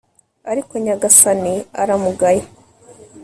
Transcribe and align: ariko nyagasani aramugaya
ariko 0.51 0.73
nyagasani 0.83 1.53
aramugaya 1.81 2.43